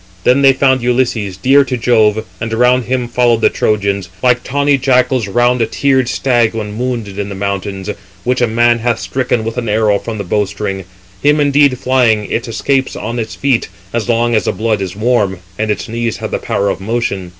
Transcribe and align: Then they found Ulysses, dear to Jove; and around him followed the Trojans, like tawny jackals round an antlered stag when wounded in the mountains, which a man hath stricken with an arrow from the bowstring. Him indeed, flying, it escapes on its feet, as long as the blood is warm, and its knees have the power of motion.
Then 0.23 0.41
they 0.41 0.51
found 0.51 0.81
Ulysses, 0.81 1.37
dear 1.37 1.63
to 1.65 1.77
Jove; 1.77 2.25
and 2.39 2.51
around 2.51 2.85
him 2.85 3.07
followed 3.07 3.41
the 3.41 3.51
Trojans, 3.51 4.09
like 4.23 4.41
tawny 4.43 4.75
jackals 4.79 5.27
round 5.27 5.61
an 5.61 5.67
antlered 5.67 6.09
stag 6.09 6.55
when 6.55 6.79
wounded 6.79 7.19
in 7.19 7.29
the 7.29 7.35
mountains, 7.35 7.87
which 8.23 8.41
a 8.41 8.47
man 8.47 8.79
hath 8.79 8.97
stricken 8.99 9.43
with 9.43 9.59
an 9.59 9.69
arrow 9.69 9.99
from 9.99 10.17
the 10.17 10.23
bowstring. 10.23 10.85
Him 11.21 11.39
indeed, 11.39 11.77
flying, 11.77 12.25
it 12.31 12.47
escapes 12.47 12.95
on 12.95 13.19
its 13.19 13.35
feet, 13.35 13.69
as 13.93 14.09
long 14.09 14.33
as 14.33 14.45
the 14.45 14.53
blood 14.53 14.81
is 14.81 14.95
warm, 14.95 15.37
and 15.59 15.69
its 15.69 15.87
knees 15.87 16.17
have 16.17 16.31
the 16.31 16.39
power 16.39 16.67
of 16.69 16.79
motion. 16.81 17.29